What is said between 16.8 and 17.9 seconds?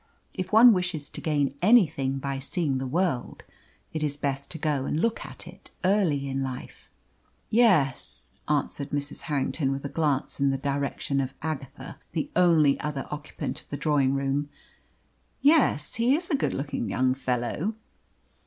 young fellow."